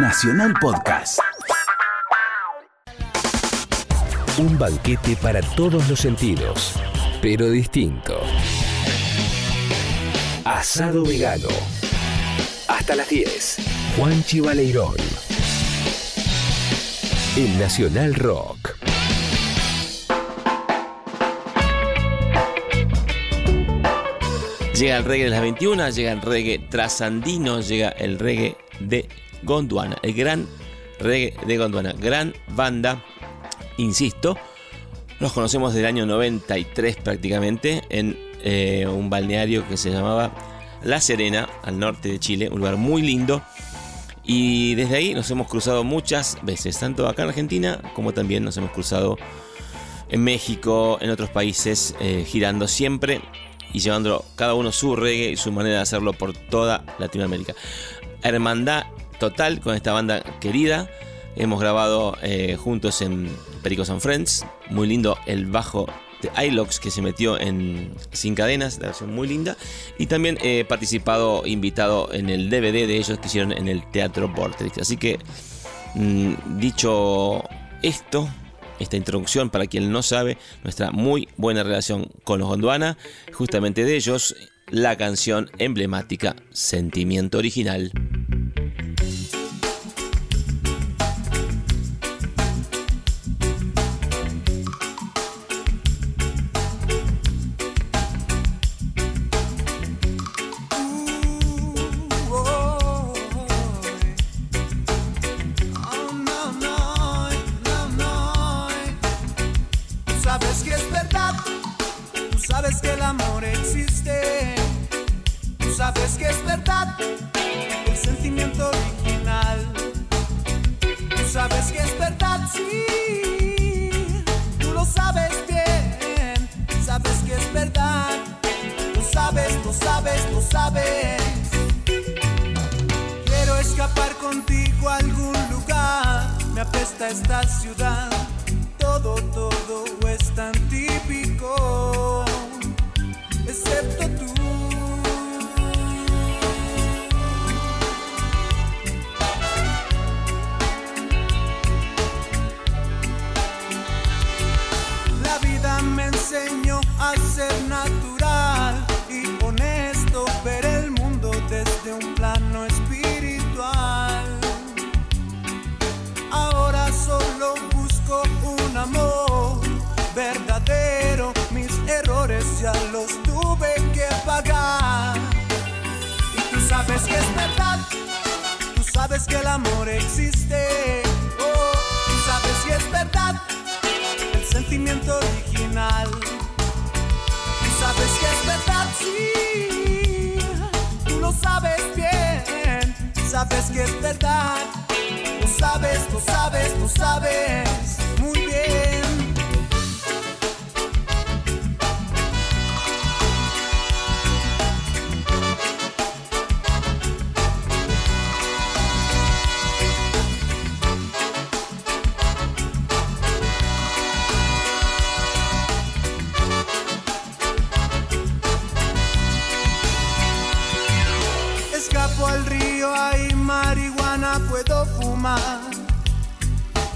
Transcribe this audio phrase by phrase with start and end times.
[0.00, 1.18] Nacional Podcast.
[4.38, 6.74] Un banquete para todos los sentidos,
[7.20, 8.20] pero distinto.
[10.44, 11.48] Asado vegano.
[12.68, 13.56] Hasta las 10.
[13.96, 14.94] Juan Chivaleirón.
[17.36, 18.76] En Nacional Rock.
[24.74, 29.08] Llega el reggae de las 21, llega el reggae trasandino, llega el reggae de
[29.42, 30.46] Gondwana, el gran
[30.98, 33.02] reggae de Gondwana, gran banda,
[33.76, 34.36] insisto,
[35.20, 40.32] los conocemos del año 93 prácticamente en eh, un balneario que se llamaba
[40.82, 43.42] La Serena, al norte de Chile, un lugar muy lindo.
[44.24, 48.56] Y desde ahí nos hemos cruzado muchas veces, tanto acá en Argentina como también nos
[48.58, 49.16] hemos cruzado
[50.10, 53.20] en México, en otros países, eh, girando siempre
[53.72, 57.54] y llevando cada uno su reggae y su manera de hacerlo por toda Latinoamérica.
[58.22, 58.84] Hermandad
[59.18, 60.88] total con esta banda querida.
[61.36, 63.28] Hemos grabado eh, juntos en
[63.62, 64.44] Pericos and Friends.
[64.70, 65.86] Muy lindo el bajo
[66.22, 69.56] de iLox que se metió en Sin Cadenas, la versión muy linda.
[69.98, 74.28] Y también he participado, invitado en el DVD de ellos que hicieron en el Teatro
[74.28, 74.78] Vortex.
[74.78, 75.18] Así que,
[75.94, 77.44] mm, dicho
[77.82, 78.28] esto,
[78.80, 82.96] esta introducción para quien no sabe, nuestra muy buena relación con los Gondwana,
[83.32, 84.34] justamente de ellos,
[84.70, 87.92] la canción emblemática Sentimiento Original.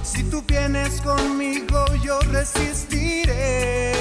[0.05, 3.93] Si tú vienes conmigo, yo resistiré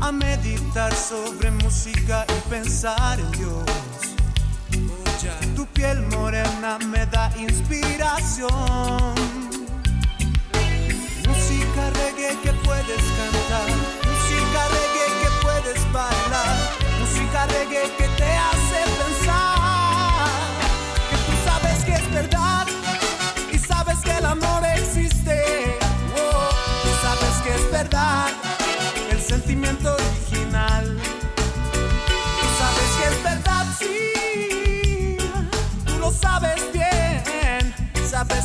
[0.00, 3.64] a meditar sobre música y pensar en Dios.
[5.54, 8.48] Tu piel morena me da inspiración.
[11.28, 13.68] Música reggae que puedes cantar,
[14.08, 16.56] música reggae que puedes bailar,
[17.00, 18.69] música reggae que te hace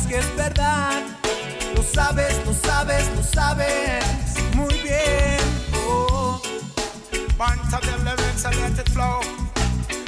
[0.08, 1.02] que es verdad.
[1.74, 4.04] Lo sabes, lo sabes, lo sabes
[4.54, 5.38] muy bien.
[5.74, 6.40] Oh.
[7.36, 9.20] Them, it, let it flow.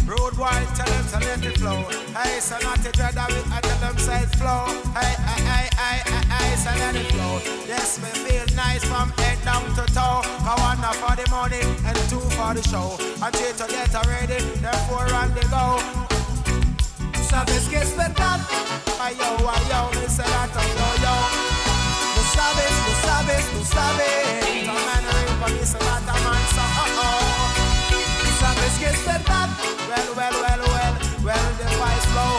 [0.07, 1.85] Road wide, tell them to let it flow.
[2.17, 4.65] Hey, so not to dread of it, I tell them say it flow.
[4.95, 7.41] Hey, hey, hey, hey, hey, hey, so let it flow.
[7.67, 10.23] Yes, me feel nice from head down to toe.
[10.25, 12.97] I want for the money and two for the show.
[13.23, 14.43] I three to get ready,
[15.13, 16.08] on the go.
[17.29, 18.41] sabes que es verdad.
[22.17, 24.69] Lo sabes, lo sabes, lo sabes.
[25.79, 27.11] Oh, oh.
[28.41, 29.49] Sabes que es verdad.
[29.89, 30.95] Well, well, well, well,
[31.25, 32.37] well, the wise low.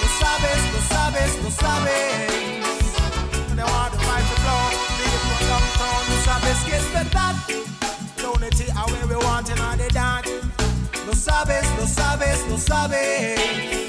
[0.00, 2.46] Lo sabes, lo sabes, lo sabes.
[3.56, 3.62] They
[6.08, 7.34] Lo sabes que es verdad.
[11.06, 13.85] Lo sabes, lo sabes, lo sabes.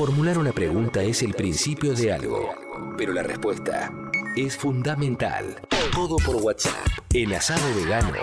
[0.00, 2.54] Formular una pregunta es el principio de algo,
[2.96, 3.92] pero la respuesta
[4.34, 5.60] es fundamental.
[5.92, 6.86] Todo por WhatsApp.
[7.12, 8.14] En Asado Vegano,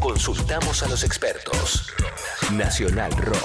[0.00, 1.92] consultamos a los expertos.
[2.50, 3.38] Nacional Rock.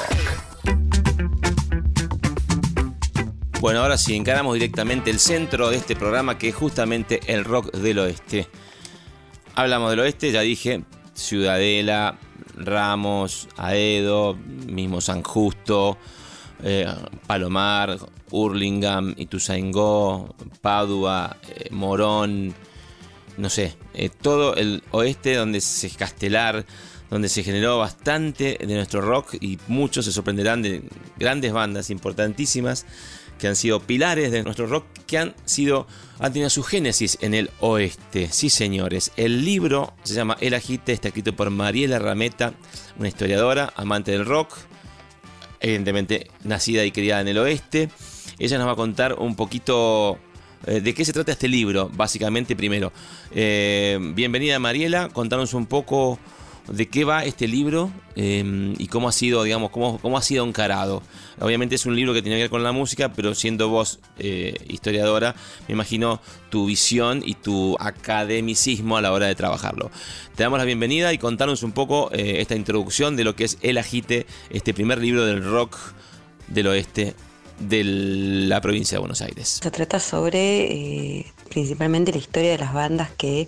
[3.60, 7.72] Bueno, ahora sí, encaramos directamente el centro de este programa que es justamente el rock
[7.74, 8.48] del oeste.
[9.54, 10.84] Hablamos del oeste, ya dije,
[11.14, 12.18] Ciudadela,
[12.56, 14.36] Ramos, Aedo,
[14.66, 16.00] mismo San Justo,
[16.64, 16.88] eh,
[17.26, 17.98] Palomar,
[18.32, 22.54] Hurlingham, Ituzaingó, Padua, eh, Morón,
[23.38, 26.66] no sé, eh, todo el oeste donde se Castelar,
[27.10, 30.84] donde se generó bastante de nuestro rock y muchos se sorprenderán de
[31.18, 32.86] grandes bandas importantísimas
[33.38, 35.88] que han sido pilares de nuestro rock, que han sido
[36.20, 38.30] han tenido su génesis en el oeste.
[38.32, 39.12] Sí, señores.
[39.16, 42.54] El libro se llama El Agite, está escrito por Mariela Rameta,
[42.98, 44.58] una historiadora, amante del rock,
[45.60, 47.90] evidentemente nacida y criada en el oeste.
[48.40, 50.20] Ella nos va a contar un poquito
[50.66, 52.92] eh, de qué se trata este libro, básicamente primero.
[53.34, 56.20] Eh, bienvenida Mariela, contanos un poco
[56.70, 60.46] de qué va este libro em, y cómo ha sido, digamos, cómo, cómo, ha sido
[60.46, 61.02] encarado.
[61.40, 64.56] Obviamente es un libro que tiene que ver con la música, pero siendo vos eh,
[64.68, 65.36] historiadora,
[65.68, 69.92] me imagino tu visión y tu academicismo a la hora de trabajarlo.
[70.36, 73.58] Te damos la bienvenida y contanos un poco eh, esta introducción de lo que es
[73.62, 75.78] El Agite, este primer libro del rock
[76.48, 77.16] del oeste
[77.60, 79.60] de la provincia de Buenos Aires.
[79.62, 83.48] Se trata sobre eh, principalmente la historia de las bandas que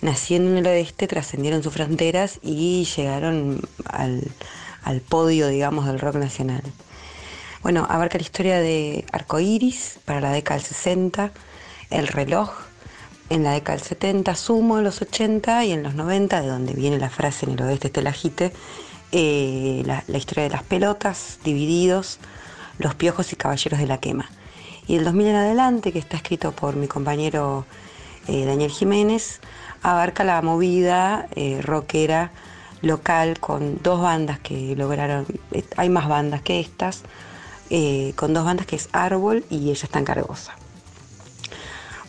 [0.00, 4.30] naciendo en el oeste, trascendieron sus fronteras y llegaron al,
[5.08, 6.62] podio, digamos, del rock nacional.
[7.62, 11.32] Bueno, abarca la historia de Arcoiris para la década del 60,
[11.90, 12.50] El reloj
[13.30, 16.72] en la década del 70, Sumo en los 80 y en los 90, de donde
[16.74, 18.52] viene la frase en el oeste este agite,
[19.12, 22.18] eh, la, historia de las pelotas, divididos,
[22.78, 24.30] los piojos y caballeros de la quema.
[24.86, 27.66] Y el 2000 en adelante, que está escrito por mi compañero
[28.28, 29.40] eh, Daniel Jiménez,
[29.82, 32.30] abarca la movida eh, rockera
[32.82, 37.02] local con dos bandas que lograron, eh, hay más bandas que estas,
[37.70, 40.54] eh, con dos bandas que es Árbol y Ella está en Cargosa.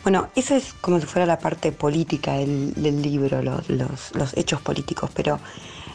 [0.02, 5.38] Bueno, esa es como si fuera la parte política del, libro, los, hechos políticos, pero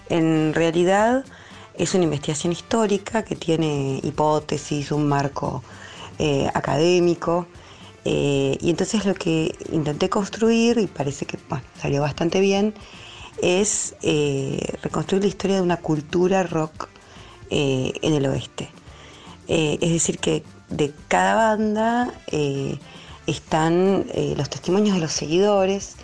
[0.09, 1.25] en realidad
[1.73, 5.63] es una investigación histórica que tiene hipótesis, un marco
[6.53, 7.47] académico
[8.05, 11.39] eh, y entonces lo que intenté construir, y parece que
[11.81, 12.75] salió bastante bien,
[13.41, 16.87] es eh, reconstruir la historia de una cultura rock
[17.49, 18.69] eh, en el oeste.
[19.47, 22.13] es decir, que de cada banda
[23.27, 24.05] están
[24.37, 25.95] los testimonios de los seguidores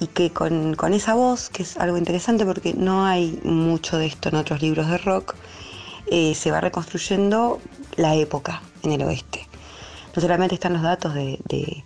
[0.00, 4.06] y que con, con, esa voz, que es algo interesante porque no hay mucho de
[4.06, 5.36] esto en otros libros de rock,
[6.10, 7.60] se va reconstruyendo
[7.96, 9.49] la época en el oeste
[10.14, 11.84] no solamente están los datos de,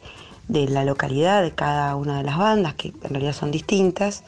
[0.48, 4.24] la localidad de cada una de las bandas, que en realidad son distintas,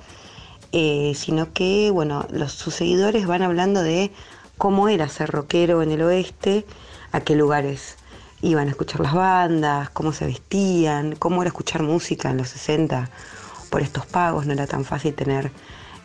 [0.72, 4.10] eh, sino que bueno, los, sus seguidores van hablando de
[4.58, 6.66] cómo era ser rockero en el oeste,
[7.12, 7.96] a qué lugares
[8.42, 13.10] iban a escuchar las bandas, cómo se vestían, cómo era escuchar música en los 60
[13.70, 15.50] por estos pagos, no era tan fácil tener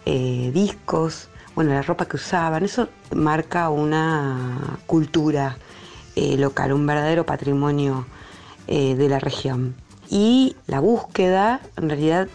[0.06, 5.58] eh, discos, bueno, la ropa que usaban, eso marca una cultura
[6.16, 8.06] eh, local, un verdadero patrimonio
[8.68, 9.76] eh, de la región.
[10.10, 12.28] Y la búsqueda, en realidad,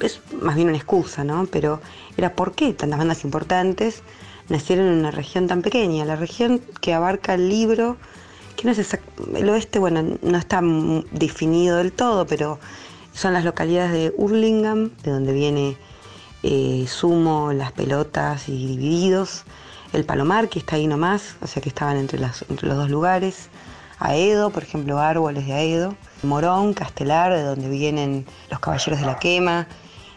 [0.00, 1.46] es más bien una excusa, ¿no?
[1.46, 1.80] Pero
[2.16, 4.02] era por qué tantas bandas importantes
[4.48, 6.04] nacieron en una región tan pequeña.
[6.04, 7.96] La región que abarca el libro,
[8.56, 8.98] que no es
[9.34, 10.60] el oeste, bueno, no está
[11.12, 12.58] definido del todo, pero
[13.12, 15.76] son las localidades de Hurlingham, de donde viene
[16.42, 19.44] eh, Sumo, Las Pelotas y Divididos,
[19.92, 23.48] el Palomar, que está ahí nomás, o sea que estaban entre, los dos lugares,
[23.98, 29.18] Aedo, por ejemplo, árboles de Aedo, Morón, Castelar, de donde vienen los Caballeros de la
[29.18, 29.68] Quema,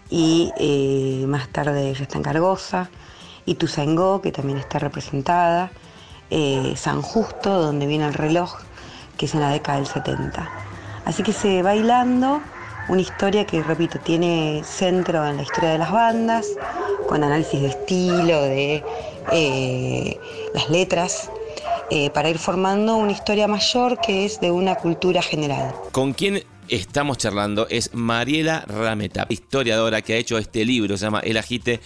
[0.10, 2.89] y eh, más tarde ya está en Cargosa,
[3.46, 5.72] Ituzaingó, que también está representada,
[6.32, 8.55] eh, San Justo, donde viene el reloj,
[9.17, 10.50] que es en la década del 70.
[11.05, 12.41] Así que se bailando
[12.88, 16.48] una historia que, repito, tiene centro en la historia de las bandas,
[17.08, 18.84] con análisis de estilo, de
[19.32, 20.20] eh,
[20.53, 21.29] las letras,
[21.89, 25.74] eh, para ir formando una historia mayor que es de una cultura general.
[25.91, 27.67] ¿Con quién estamos charlando?
[27.70, 31.79] Es Mariela Rameta, historiadora que ha hecho este libro, se llama El Agite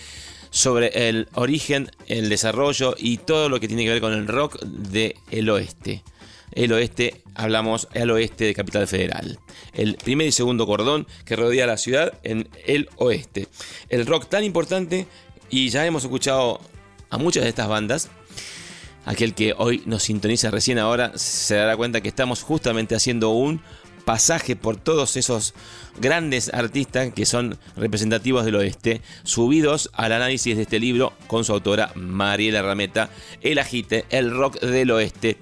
[0.52, 4.60] sobre el origen, el desarrollo y todo lo que tiene que ver con el rock
[4.62, 6.04] del oeste
[6.52, 9.40] el oeste, hablamos al oeste de Capital Federal.
[9.74, 13.48] El primer y segundo cordón que rodea la ciudad en el oeste.
[13.90, 15.08] El rock tan importante
[15.50, 16.60] y ya hemos escuchado
[17.10, 18.10] a muchas de estas bandas.
[19.06, 23.62] Aquel que hoy nos sintoniza recién ahora se dará cuenta que estamos justamente haciendo un
[24.06, 25.54] pasaje por todos esos
[26.00, 31.54] grandes artistas que son representativos del oeste, subidos al análisis de este libro con su
[31.54, 33.10] autora Mariela Rameta,
[33.42, 35.38] El Agite, el rock del oeste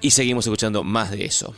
[0.00, 1.54] y seguimos escuchando más de eso.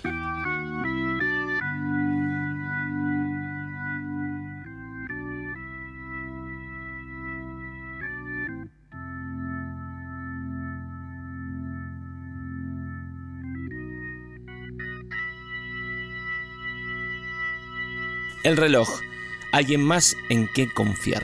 [18.49, 19.03] El reloj,
[19.53, 21.23] alguien más en qué confiar.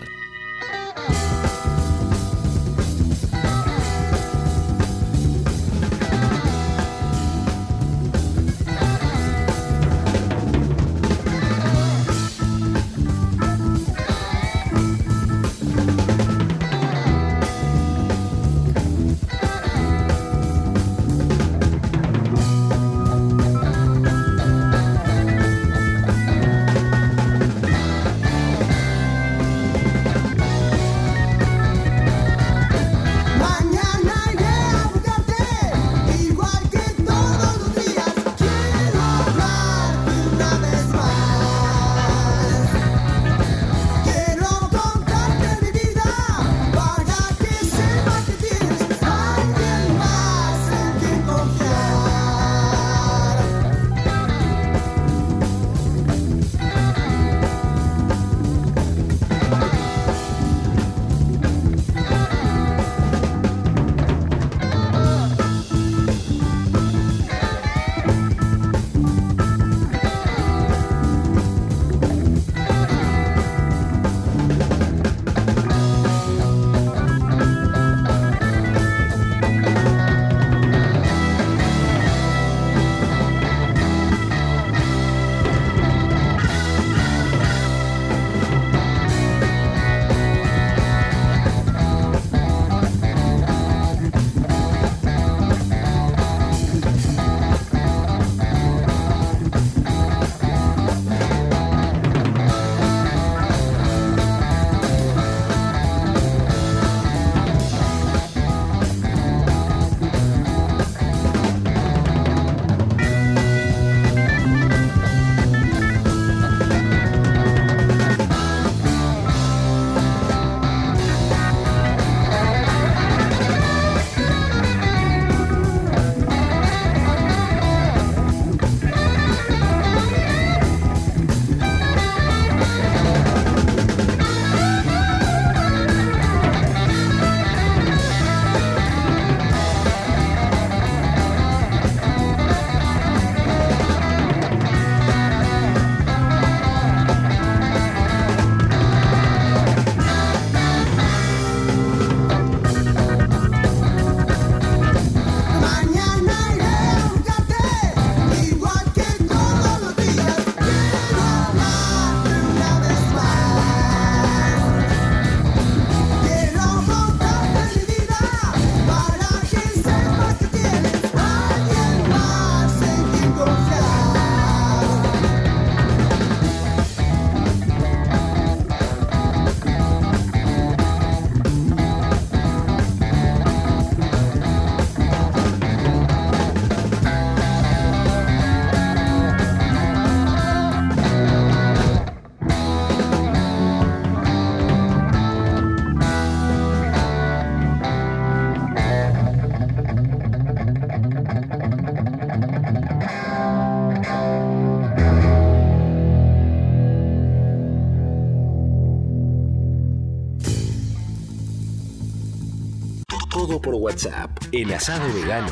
[214.57, 215.51] En Asado Vegano,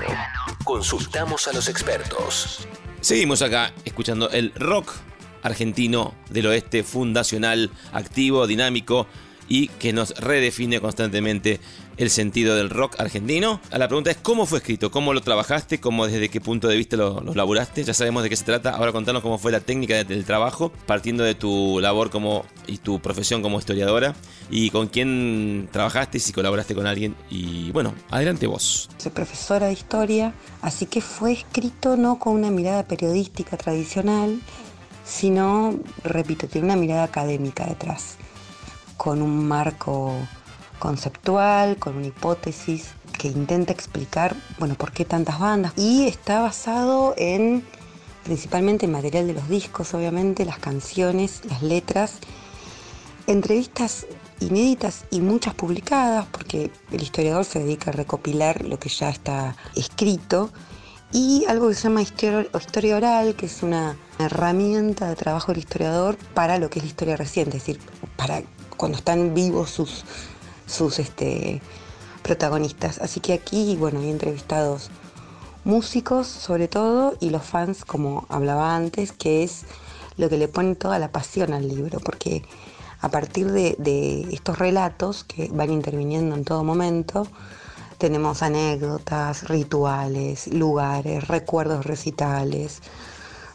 [0.63, 2.69] consultamos a los expertos.
[3.01, 4.93] Seguimos acá escuchando el rock
[5.43, 9.09] argentino del oeste fundacional, activo, dinámico
[9.49, 11.59] y que nos redefine constantemente
[11.97, 13.61] el sentido del rock argentino.
[13.71, 16.97] La pregunta es cómo fue escrito, cómo lo trabajaste, cómo desde qué punto de vista
[16.97, 17.85] lo, laburaste.
[17.85, 18.71] Ya sabemos de qué se trata.
[18.71, 23.01] Ahora contanos cómo fue la técnica del trabajo, partiendo de tu labor como y tu
[23.01, 24.15] profesión como historiadora
[24.51, 27.15] y con quién trabajaste, si colaboraste con alguien.
[27.31, 28.89] Y bueno, adelante vos.
[28.99, 34.41] Soy profesora de historia, así que fue escrito no con una mirada periodística tradicional,
[35.05, 38.17] sino, repito, tiene una mirada académica detrás
[38.97, 40.15] con un marco
[40.83, 45.73] conceptual, con una hipótesis que intenta explicar, bueno, por qué tantas bandas.
[45.77, 47.65] Y está basado en
[48.25, 52.19] principalmente el material de los discos, obviamente, las canciones, las letras,
[53.29, 54.07] entrevistas
[54.41, 59.55] inéditas y muchas publicadas, porque el historiador se dedica a recopilar lo que ya está
[59.77, 60.51] escrito,
[61.13, 65.61] y algo que se llama historia, historia oral, que es una herramienta de trabajo del
[65.61, 67.81] historiador para lo que es la historia reciente, es decir,
[68.17, 68.43] para
[68.77, 70.05] cuando están vivos sus,
[70.73, 71.61] sus este,
[72.23, 72.99] protagonistas.
[72.99, 74.91] Así que aquí, bueno, hay entrevistados
[75.65, 79.63] músicos sobre todo y los fans, como hablaba antes, que es
[80.17, 82.43] lo que le pone toda la pasión al libro, porque
[83.01, 87.27] a partir de, de estos relatos que van interviniendo en todo momento,
[87.99, 92.81] tenemos anécdotas, rituales, lugares, recuerdos recitales,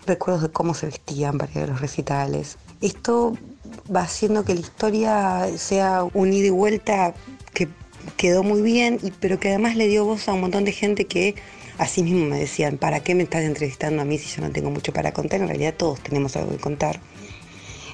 [0.05, 2.57] recuerdos de cómo se vestían para ir los recitales.
[2.79, 3.33] Esto
[3.93, 7.13] va haciendo que la historia sea un ida y vuelta
[7.53, 7.67] que
[8.15, 11.35] quedó muy bien, pero que además le dio voz a un montón de gente que
[11.77, 14.69] así mismo me decían, ¿para qué me estás entrevistando a mí si yo no tengo
[14.71, 15.41] mucho para contar?
[15.41, 16.99] En realidad todos tenemos algo que contar,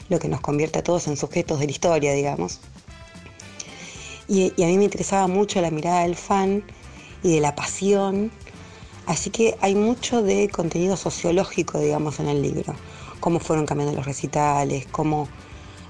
[0.09, 2.59] lo que nos convierte a todos en sujetos de la historia, digamos.
[4.27, 6.63] Y, y a mí me interesaba mucho la mirada del fan
[7.23, 8.31] y de la pasión,
[9.05, 12.75] así que hay mucho de contenido sociológico, digamos, en el libro,
[13.19, 15.27] cómo fueron cambiando los recitales, cómo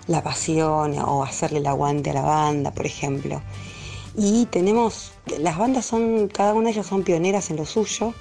[0.08, 3.42] la pasión o hacerle el aguante a la banda, por ejemplo.
[4.16, 8.14] Y tenemos, las bandas son, cada una de ellas son pioneras en lo suyo.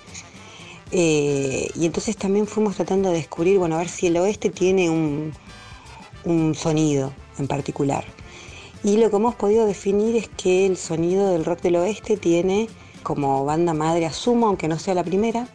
[0.90, 4.90] Eh, y entonces también fuimos tratando de descubrir, bueno, a ver si el oeste tiene
[4.90, 5.32] un,
[6.24, 8.04] un sonido en particular.
[8.84, 12.68] Y lo que hemos podido definir es que el sonido del rock del oeste tiene
[13.02, 15.48] como banda madre a Sumo, aunque no sea la primera,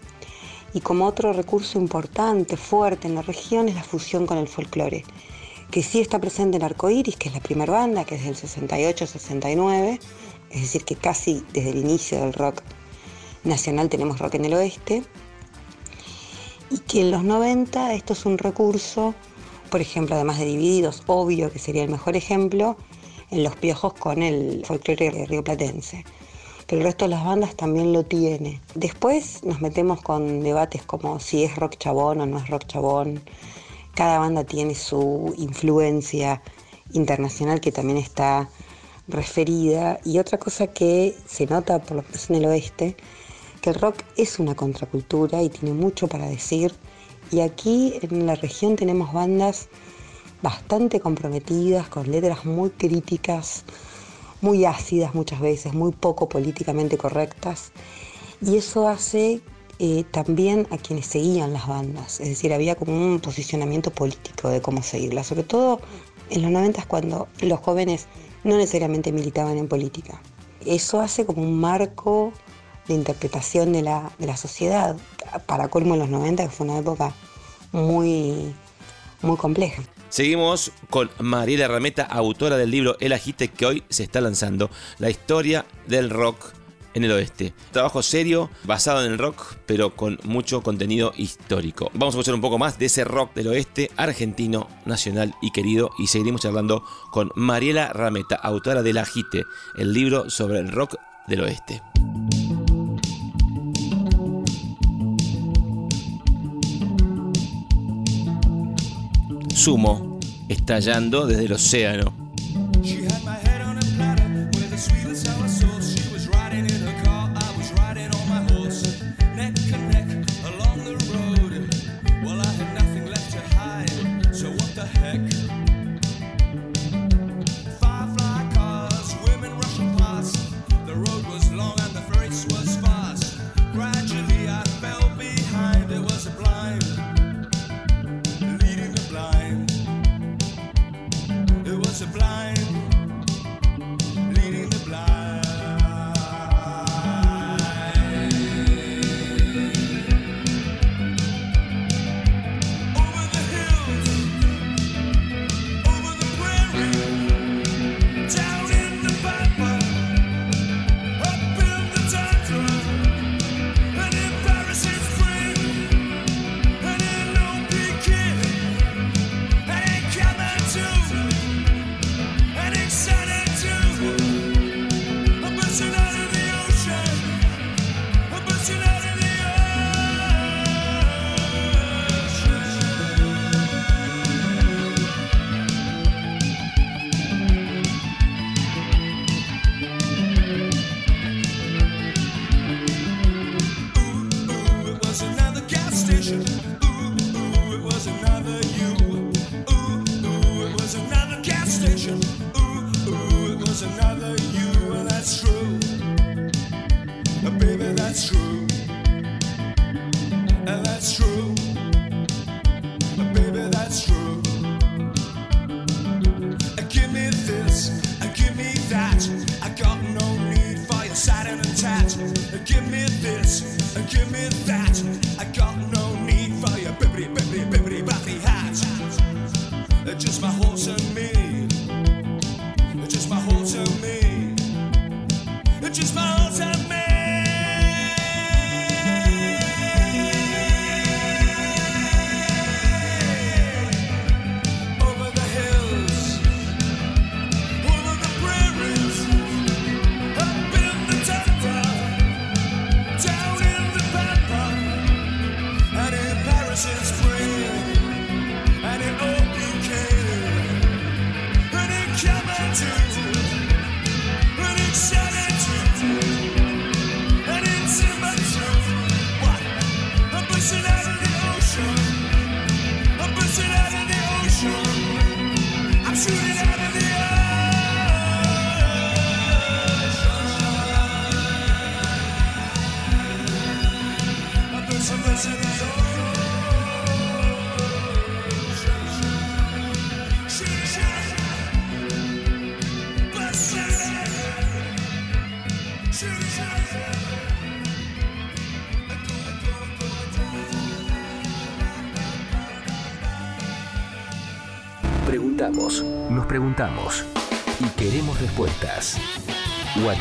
[0.74, 5.04] y como otro recurso importante, fuerte en la región es la fusión con el folclore
[5.72, 10.00] que sí está presente en Arcoiris, que es la primera banda, que es del 68-69,
[10.50, 12.62] es decir, que casi desde el inicio del rock
[13.44, 15.04] nacional tenemos rock en el oeste,
[16.70, 19.14] y que en los 90 esto es un recurso,
[19.70, 22.78] por ejemplo, además de Divididos, obvio que sería el mejor ejemplo,
[23.30, 26.06] en Los Piojos con el folclore rioplatense.
[26.66, 28.62] Pero el resto de las bandas también lo tiene.
[28.76, 33.22] Después nos metemos con debates como si es rock chabón o no es rock chabón,
[33.98, 36.44] cada banda tiene su influencia
[36.94, 38.48] internacional que también está
[39.08, 40.00] referida.
[40.06, 42.96] Y otra cosa que se nota por lo menos en el oeste,
[43.60, 46.76] que el rock es una contracultura y tiene mucho para decir.
[47.32, 49.68] Y aquí en la región tenemos bandas
[50.44, 53.64] bastante comprometidas, con letras muy críticas,
[54.42, 57.72] muy ácidas muchas veces, muy poco políticamente correctas.
[58.42, 59.42] Y eso hace
[59.80, 64.62] eh, también a quienes seguían las bandas, es decir, había como un posicionamiento político de
[64.62, 65.80] cómo seguirlas, sobre todo
[66.30, 68.08] en los 90 cuando los jóvenes
[68.44, 70.22] no necesariamente militaban en política.
[70.66, 72.34] Eso hace como un marco
[72.88, 74.96] de interpretación de la, sociedad,
[75.46, 77.14] para colmo en los 90, que fue una época
[77.72, 78.54] muy,
[79.22, 79.84] muy compleja.
[80.10, 85.10] Seguimos con Mariela Rameta, autora del libro El Agite que hoy se está lanzando, la
[85.10, 86.57] historia del rock
[86.98, 87.54] en el oeste.
[87.72, 91.92] Trabajo serio, basado en el rock, pero con mucho contenido histórico.
[91.94, 95.92] Vamos a escuchar un poco más de ese rock del oeste argentino, nacional y querido,
[96.00, 99.46] y seguiremos hablando con Mariela Rameta, autora del Agite,
[99.78, 100.96] el libro sobre el rock
[101.28, 101.82] del oeste.
[109.54, 112.17] Sumo, estallando desde el océano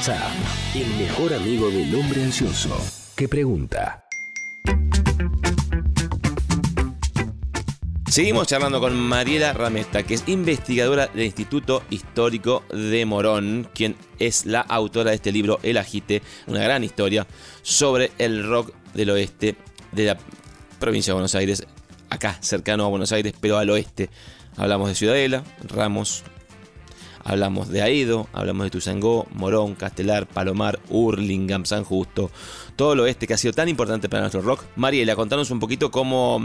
[0.09, 2.79] El mejor amigo del hombre ansioso.
[3.17, 4.05] que pregunta?
[8.09, 14.47] Seguimos charlando con Mariela Ramesta, que es investigadora del Instituto Histórico de Morón, quien es
[14.47, 17.27] la autora de este libro El Agite, una gran historia
[17.63, 19.57] sobre el rock del oeste
[19.91, 20.19] de la
[20.79, 21.67] provincia de Buenos Aires,
[22.11, 24.09] acá cercano a Buenos Aires, pero al oeste.
[24.57, 26.23] Hablamos de Ciudadela, Ramos,
[27.27, 32.31] hablamos de Aedo, hablamos de Tuzangó, Morón, Castelar, Palomar, Hurlingham, San Justo,
[32.77, 34.65] todo el oeste que ha sido tan importante para nuestro rock.
[34.77, 36.41] Mariela, contanos un poquito cómo,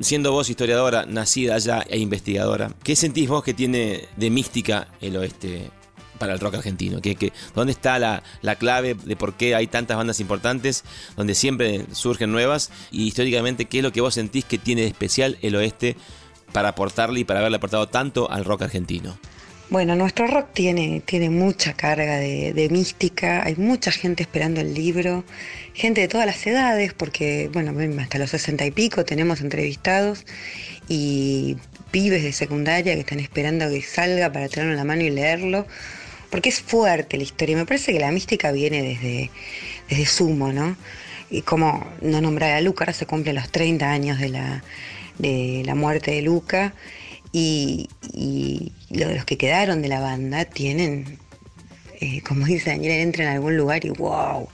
[0.00, 5.16] siendo vos historiadora, nacida allá e investigadora, ¿qué sentís vos que tiene de mística el
[5.16, 5.68] oeste
[6.18, 7.00] para el rock argentino?
[7.00, 10.84] ¿Qué, qué, dónde está la, la, clave de por qué hay tantas bandas importantes,
[11.16, 12.70] donde siempre surgen nuevas?
[12.92, 15.96] Y históricamente, ¿qué es lo que vos sentís que tiene de especial el oeste
[16.52, 19.18] para aportarle y para haberle aportado tanto al rock argentino?
[19.70, 25.22] Bueno, nuestro rock tiene, tiene mucha carga de, mística, hay mucha gente esperando el libro,
[25.74, 30.26] gente de todas las edades, porque, bueno, hasta los sesenta y pico tenemos entrevistados
[30.88, 31.56] y
[31.92, 35.68] pibes de secundaria que están esperando que salga para tenerlo en la mano y leerlo,
[36.30, 37.56] porque es fuerte la historia.
[37.56, 39.30] Me parece que la mística viene desde,
[39.88, 40.76] desde Sumo, ¿no?
[41.30, 44.64] Y como no nombrar a Luca, ahora se cumplen los 30 años de la,
[45.18, 46.74] de la muerte de Luca.
[47.32, 47.88] Y,
[48.90, 51.18] los que quedaron de la banda tienen,
[52.00, 54.48] eh, como dice Daniel, entran en algún lugar y wow,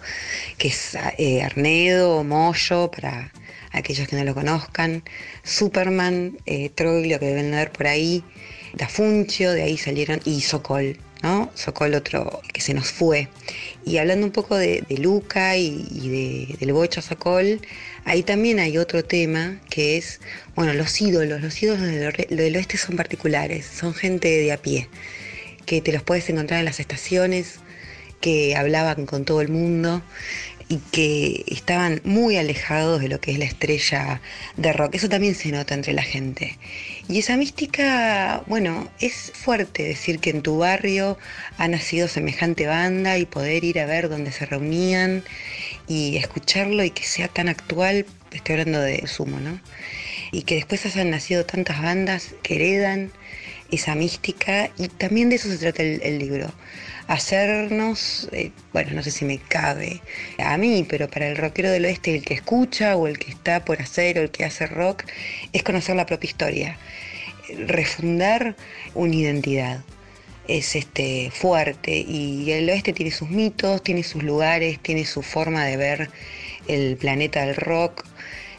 [0.59, 3.33] que es eh, Arnedo, Moyo, para
[3.73, 5.03] aquellos que no lo conozcan,
[5.43, 8.23] Superman, eh, Troilo, que deben ver por ahí,
[8.75, 11.51] Dafuncio, de ahí salieron, y Sokol, ¿no?
[11.97, 13.29] Otro que se nos fue.
[13.85, 17.61] Y hablando un poco de, Luca y, de, del Bocho Sokol,
[18.05, 20.21] ahí también hay otro tema que es,
[20.55, 21.41] bueno, los ídolos.
[21.41, 24.89] Los ídolos del oeste son particulares, son gente de a pie,
[25.65, 27.61] que te los puedes encontrar en las estaciones,
[28.21, 30.03] que hablaban con todo el mundo
[30.69, 34.21] y que estaban muy alejados de lo que es la estrella
[34.57, 34.97] de rock.
[34.97, 36.59] Eso también se nota entre la gente.
[37.09, 41.19] Y esa mística, bueno, es fuerte decir que en tu barrio
[41.57, 45.23] ha nacido semejante banda y poder ir a ver dónde se reunían
[45.87, 49.61] y escucharlo y que sea tan actual, estoy hablando de Sumo, ¿no?
[50.33, 53.13] Y que después hayan nacido tantas bandas que heredan
[53.71, 56.53] esa mística y también de eso se trata el, el libro
[57.09, 60.01] hacernos, eh, bueno, no sé si me cabe
[60.39, 63.65] a mí, pero para el rockero del oeste, el que escucha o el que está
[63.65, 65.05] por hacer o el que hace rock,
[65.53, 66.79] es conocer la propia historia,
[67.67, 68.57] refundar
[68.95, 69.85] una identidad.
[70.49, 75.65] Es este fuerte y el oeste tiene sus mitos, tiene sus lugares, tiene su forma
[75.65, 76.11] de ver
[76.69, 78.05] el planeta del rock.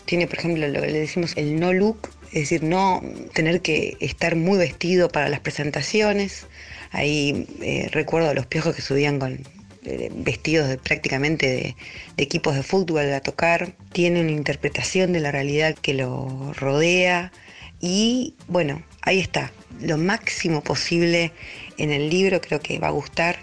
[0.05, 3.01] Tiene, por ejemplo, lo que le decimos el no look, es decir, no
[3.33, 6.47] tener que estar muy vestido para las presentaciones,
[6.91, 9.43] Ahí eh, recuerdo a los piojos que subían con
[9.84, 11.76] eh, vestidos prácticamente de,
[12.17, 13.73] de, equipos de fútbol a tocar.
[13.93, 17.32] Tiene una interpretación de la realidad que lo rodea.
[17.80, 19.52] Y bueno, ahí está.
[19.80, 21.32] Lo máximo posible
[21.78, 23.38] en el libro, creo que va a gustar.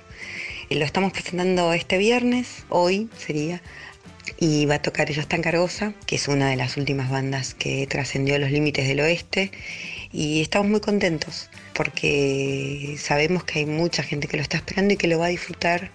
[0.68, 3.62] Eh, lo estamos presentando este viernes, hoy sería.
[4.38, 7.54] Y va a tocar Ella está en Cargosa, que es una de las últimas bandas
[7.54, 9.50] que trascendió los límites del oeste.
[10.12, 14.96] Y estamos muy contentos porque sabemos que hay mucha gente que lo está esperando y
[14.96, 15.90] que lo va a disfrutar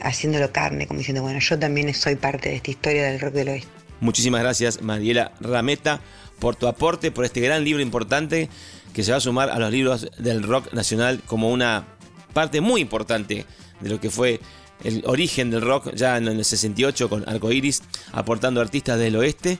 [0.00, 3.48] haciéndolo carne, como diciendo, bueno, yo también soy parte de esta historia del rock del
[3.48, 3.68] oeste.
[4.00, 6.00] Muchísimas gracias, Mariela Rameta,
[6.38, 8.48] por tu aporte, por este gran libro importante
[8.92, 11.86] que se va a sumar a los libros del rock nacional como una
[12.32, 13.46] parte muy importante
[13.80, 14.40] de lo que fue
[14.82, 19.58] el origen del rock ya en el 68 con Iris aportando artistas del oeste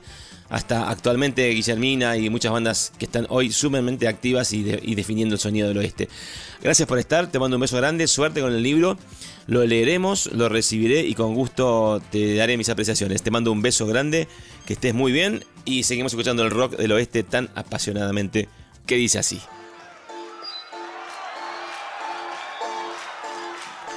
[0.54, 5.66] hasta actualmente Guillermina y muchas bandas que están hoy sumamente activas y, definiendo el sonido
[5.66, 6.08] del oeste.
[6.62, 8.96] Gracias por estar, te mando un beso grande, suerte con el libro,
[9.48, 13.22] lo leeremos, lo recibiré y con gusto te daré mis apreciaciones.
[13.22, 14.28] Te mando un beso grande,
[14.64, 18.48] que estés muy bien y seguimos escuchando el rock del oeste tan apasionadamente
[18.86, 19.40] que dice así.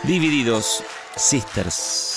[0.06, 0.84] Divididos,
[1.16, 2.17] Sisters.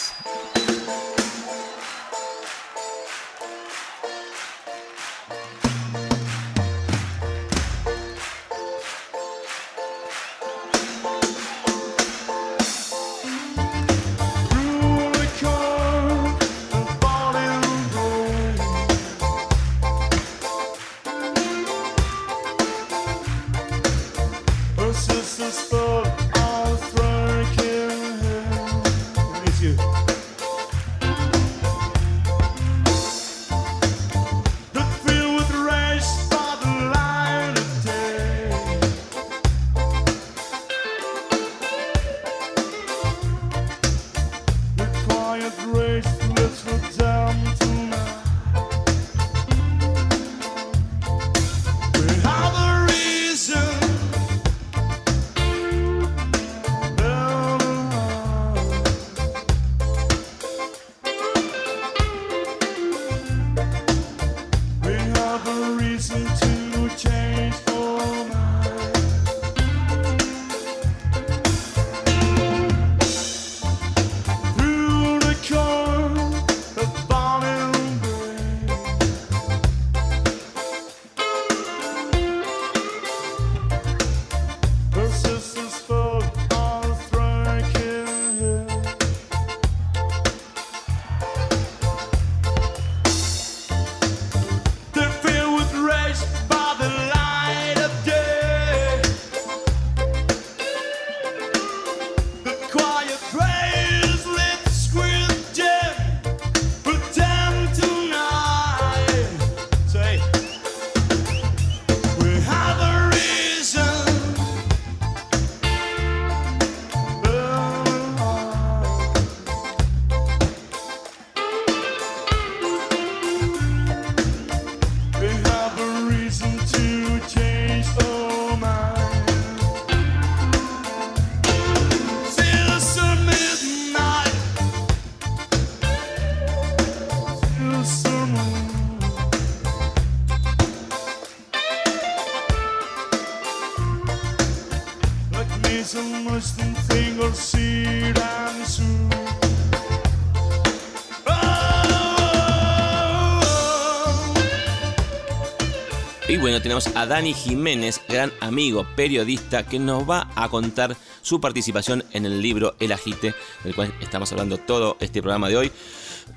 [156.88, 162.40] A Dani Jiménez, gran amigo, periodista, que nos va a contar su participación en el
[162.40, 165.72] libro El Agite, del cual estamos hablando todo este programa de hoy.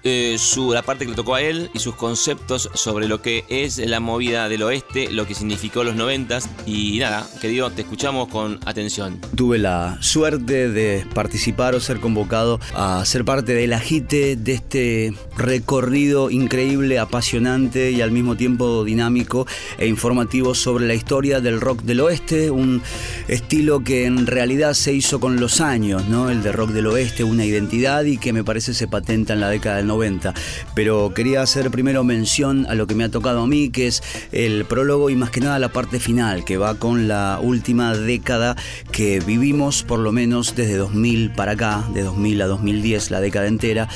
[0.03, 3.45] Eh, su, la parte que le tocó a él y sus conceptos sobre lo que
[3.49, 6.49] es la movida del oeste, lo que significó los noventas.
[6.65, 9.19] Y nada, querido, te escuchamos con atención.
[9.35, 15.13] Tuve la suerte de participar o ser convocado a ser parte del agite de este
[15.37, 21.81] recorrido increíble, apasionante y al mismo tiempo dinámico e informativo sobre la historia del rock
[21.83, 22.81] del oeste, un
[23.27, 26.29] estilo que en realidad se hizo con los años, ¿no?
[26.29, 29.49] El de rock del oeste, una identidad y que me parece se patenta en la
[29.49, 30.33] década del 90.
[30.73, 34.01] Pero quería hacer primero mención a lo que me ha tocado a mí, que es
[34.31, 38.55] el prólogo y más que nada la parte final, que va con la última década
[38.91, 43.47] que vivimos, por lo menos desde 2000 para acá, de 2000 a 2010, la década
[43.47, 43.87] entera,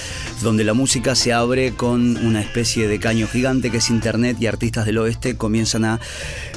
[0.41, 4.47] donde la música se abre con una especie de caño gigante que es Internet y
[4.47, 5.99] artistas del oeste comienzan a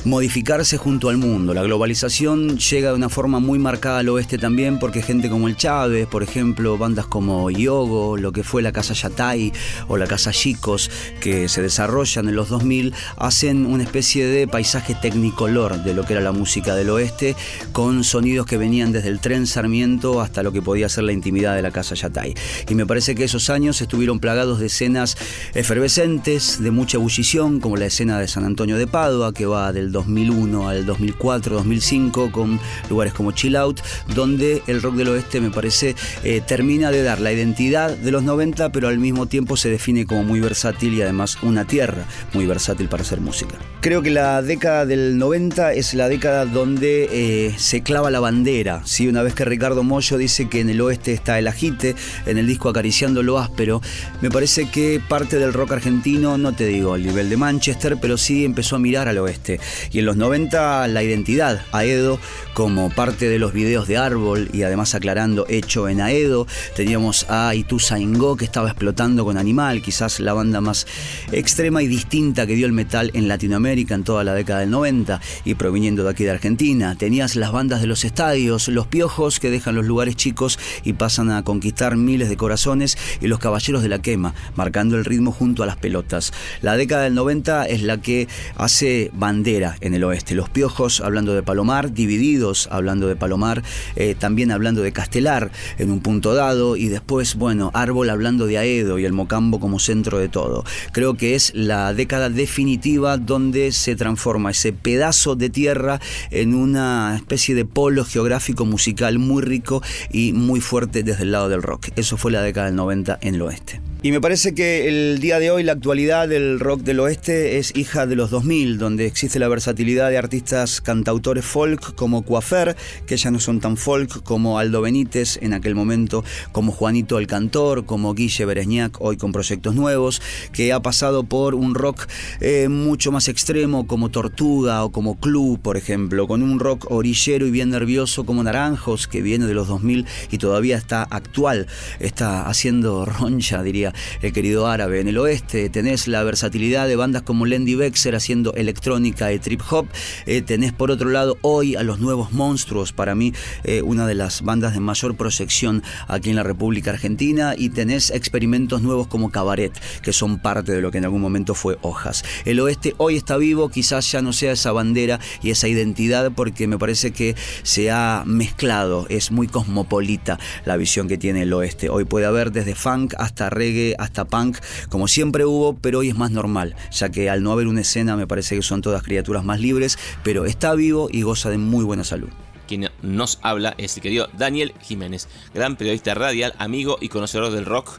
[0.04, 1.54] modificarse junto al mundo.
[1.54, 5.56] La globalización llega de una forma muy marcada al oeste también porque gente como el
[5.56, 9.52] Chávez, por ejemplo, bandas como Yogo, lo que fue la Casa Yatay
[9.88, 14.94] o la Casa Chicos que se desarrollan en los 2000 hacen una especie de paisaje
[14.94, 17.34] tecnicolor de lo que era la música del oeste
[17.72, 21.56] con sonidos que venían desde el tren Sarmiento hasta lo que podía ser la intimidad
[21.56, 22.34] de la Casa Yatay.
[22.68, 25.16] Y me parece que esos años estuvieron plagados de escenas
[25.54, 29.92] efervescentes, de mucha ebullición, como la escena de San Antonio de Gradua, que va del
[29.92, 33.80] 2001 al 2004, 2005, con lugares como Chill Out,
[34.14, 38.22] donde el rock del oeste me parece eh, termina de dar la identidad de los
[38.22, 42.46] 90, pero al mismo tiempo se define como muy versátil y además una tierra muy
[42.46, 43.56] versátil para hacer música.
[43.80, 48.82] Creo que la década del 90 es la década donde eh, se clava la bandera.
[48.84, 49.08] ¿sí?
[49.08, 52.46] Una vez que Ricardo Mollo dice que en el oeste está el agite, en el
[52.46, 53.80] disco Acariciando lo áspero,
[54.20, 58.18] me parece que parte del rock argentino, no te digo al nivel de Manchester, pero
[58.18, 59.60] sí empezó a mirar al oeste.
[59.90, 62.18] Y en los 90 la identidad, Aedo
[62.52, 67.54] como parte de los videos de Árbol y además aclarando hecho en Aedo, teníamos a
[67.54, 70.86] Ituza Ingo que estaba explotando con Animal, quizás la banda más
[71.32, 75.20] extrema y distinta que dio el metal en Latinoamérica en toda la década del 90
[75.44, 76.96] y proviniendo de aquí de Argentina.
[76.96, 81.30] Tenías las bandas de los estadios, los piojos que dejan los lugares chicos y pasan
[81.30, 85.62] a conquistar miles de corazones y los caballeros de la quema, marcando el ritmo junto
[85.62, 86.32] a las pelotas.
[86.60, 90.34] La década del 90 es la que hace bandera en el oeste.
[90.34, 93.62] Los piojos hablando de Palomar, divididos hablando de Palomar,
[93.96, 98.58] eh, también hablando de Castelar en un punto dado y después, bueno, Árbol hablando de
[98.58, 100.64] Aedo y el Mocambo como centro de todo.
[100.92, 107.14] Creo que es la década definitiva donde se transforma ese pedazo de tierra en una
[107.16, 111.88] especie de polo geográfico musical muy rico y muy fuerte desde el lado del rock.
[111.96, 113.89] Eso fue la década del 90 en el oeste.
[114.02, 117.76] Y me parece que el día de hoy la actualidad del rock del oeste es
[117.76, 123.18] hija de los 2000, donde existe la versatilidad de artistas cantautores folk como Coafer, que
[123.18, 127.84] ya no son tan folk, como Aldo Benítez en aquel momento, como Juanito el Cantor,
[127.84, 132.06] como Guille Beresñac, hoy con proyectos nuevos, que ha pasado por un rock
[132.40, 137.46] eh, mucho más extremo como Tortuga o como Club, por ejemplo, con un rock orillero
[137.46, 141.66] y bien nervioso como Naranjos, que viene de los 2000 y todavía está actual,
[141.98, 143.89] está haciendo roncha, diría
[144.22, 145.00] el querido árabe.
[145.00, 149.62] En el oeste tenés la versatilidad de bandas como Lendy Bexer haciendo electrónica y trip
[149.70, 149.86] hop.
[150.26, 153.32] Eh, tenés por otro lado hoy a los nuevos monstruos, para mí
[153.64, 157.54] eh, una de las bandas de mayor proyección aquí en la República Argentina.
[157.56, 159.72] Y tenés experimentos nuevos como Cabaret,
[160.02, 162.24] que son parte de lo que en algún momento fue Hojas.
[162.44, 166.66] El oeste hoy está vivo, quizás ya no sea esa bandera y esa identidad porque
[166.66, 171.88] me parece que se ha mezclado, es muy cosmopolita la visión que tiene el oeste.
[171.88, 176.16] Hoy puede haber desde funk hasta reggae hasta punk, como siempre hubo, pero hoy es
[176.16, 179.44] más normal, ya que al no haber una escena me parece que son todas criaturas
[179.44, 182.28] más libres, pero está vivo y goza de muy buena salud.
[182.66, 187.66] Quien nos habla es el querido Daniel Jiménez, gran periodista radial, amigo y conocedor del
[187.66, 187.98] rock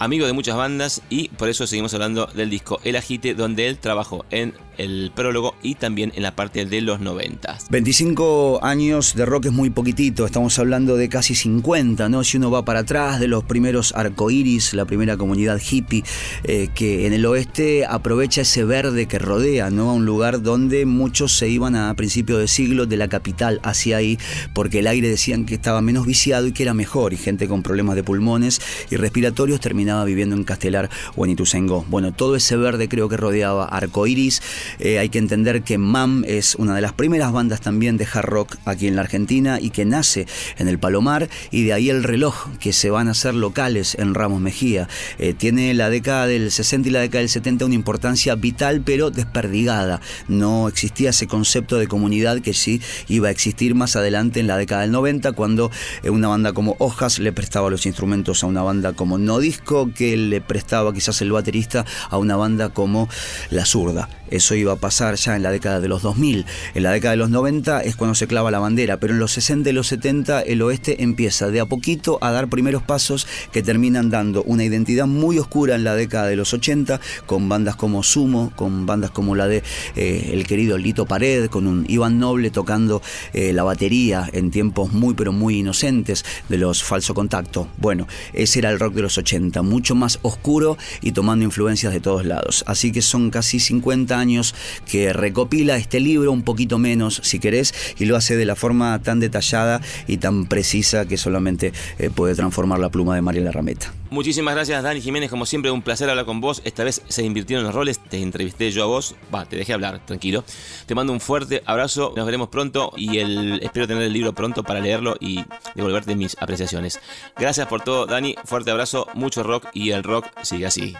[0.00, 3.78] amigo de muchas bandas y por eso seguimos hablando del disco El Agite, donde él
[3.78, 7.58] trabajó en el prólogo y también en la parte de los 90.
[7.68, 12.24] 25 años de rock es muy poquitito, estamos hablando de casi 50, ¿no?
[12.24, 16.02] Si uno va para atrás de los primeros arcoíris, la primera comunidad hippie
[16.44, 19.90] eh, que en el oeste aprovecha ese verde que rodea, ¿no?
[19.90, 23.98] A un lugar donde muchos se iban a principios de siglo de la capital hacia
[23.98, 24.18] ahí
[24.54, 27.62] porque el aire decían que estaba menos viciado y que era mejor y gente con
[27.62, 31.84] problemas de pulmones y respiratorios terminaba viviendo en Castelar o en Ituzaingó.
[31.88, 34.42] Bueno, todo ese verde creo que rodeaba arcoíris
[34.78, 38.26] eh, hay que entender que MAM es una de las primeras bandas también de hard
[38.26, 40.26] rock aquí en la Argentina y que nace
[40.58, 44.14] en el Palomar y de ahí el reloj que se van a hacer locales en
[44.14, 44.88] Ramos Mejía.
[45.18, 49.10] Eh, tiene la década del 60 y la década del 70 una importancia vital pero
[49.10, 50.00] desperdigada.
[50.28, 54.56] No existía ese concepto de comunidad que sí iba a existir más adelante en la
[54.56, 55.70] década del 90 cuando
[56.02, 59.69] eh, una banda como Hojas le prestaba los instrumentos a una banda como No Disco
[59.94, 63.08] que le prestaba quizás el baterista a una banda como
[63.50, 64.08] La Zurda.
[64.30, 66.46] Eso iba a pasar ya en la década de los 2000.
[66.74, 69.32] En la década de los 90 es cuando se clava la bandera, pero en los
[69.32, 73.62] 60 y los 70 el oeste empieza de a poquito a dar primeros pasos que
[73.62, 78.02] terminan dando una identidad muy oscura en la década de los 80, con bandas como
[78.02, 79.62] Sumo, con bandas como la de
[79.96, 83.02] eh, el querido Lito Pared, con un Iván Noble tocando
[83.32, 87.68] eh, la batería en tiempos muy pero muy inocentes de los falso contacto.
[87.78, 92.00] Bueno, ese era el rock de los 80, mucho más oscuro y tomando influencias de
[92.00, 92.64] todos lados.
[92.66, 94.54] Así que son casi 50 años
[94.86, 99.00] que recopila este libro, un poquito menos si querés, y lo hace de la forma
[99.02, 103.92] tan detallada y tan precisa que solamente eh, puede transformar la pluma de Mariela Rameta.
[104.10, 106.62] Muchísimas gracias Dani Jiménez, como siempre un placer hablar con vos.
[106.64, 110.04] Esta vez se invirtieron los roles, te entrevisté yo a vos, va, te dejé hablar,
[110.04, 110.42] tranquilo.
[110.86, 114.80] Te mando un fuerte abrazo, nos veremos pronto y espero tener el libro pronto para
[114.80, 115.44] leerlo y
[115.76, 117.00] devolverte mis apreciaciones.
[117.36, 120.94] Gracias por todo Dani, fuerte abrazo, mucho rock y el rock sigue así.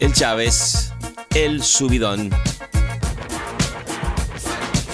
[0.00, 0.94] El Chávez,
[1.34, 2.30] el subidón.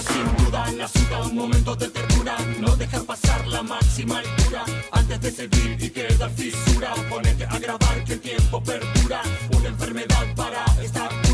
[0.07, 4.65] Sin duda nacido un momento de ternura, no dejar pasar la máxima altura.
[4.91, 9.21] Antes de seguir y quedar fisura, ponete a grabar que el tiempo perdura.
[9.57, 10.64] Una enfermedad para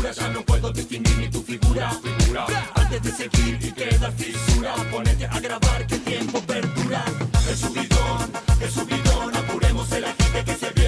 [0.02, 2.44] ya no puedo distinguir ni tu figura, figura.
[2.74, 7.04] Antes de seguir y quedar fisura Ponete a grabar que el tiempo perdura.
[7.48, 10.81] El subidón, el subidón Apuremos el agente que se viene.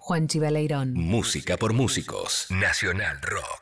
[0.00, 0.94] Juan Chivaleirón.
[0.94, 2.46] Música por músicos.
[2.50, 3.55] Nacional Rock.